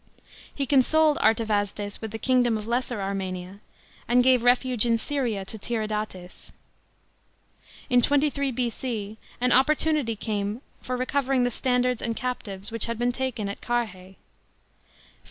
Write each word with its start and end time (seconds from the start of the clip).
He 0.51 0.65
consoled 0.65 1.19
Artavasdes 1.19 2.01
with 2.01 2.09
the 2.09 2.17
kingdom 2.17 2.57
of 2.57 2.65
Lesser 2.65 2.99
Armenia 2.99 3.59
and 4.07 4.23
gave 4.23 4.41
refuge 4.41 4.83
in 4.83 4.97
Syria 4.97 5.45
to 5.45 5.59
Tiridates. 5.59 6.51
In 7.87 8.01
23 8.01 8.51
B.C. 8.51 9.19
an 9.39 9.51
opportunity 9.51 10.15
came 10.15 10.61
for 10.81 10.97
recovering 10.97 11.43
the 11.43 11.51
standards 11.51 12.01
and 12.01 12.15
captives 12.17 12.71
which 12.71 12.87
had 12.87 12.97
been 12.97 13.11
taken 13.11 13.47
at 13.47 13.61
Carrhae. 13.61 14.15